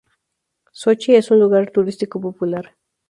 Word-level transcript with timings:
Sochi 0.71 1.13
es 1.13 1.29
un 1.29 1.39
lugar 1.39 1.69
turístico 1.69 2.19
popular. 2.19 2.75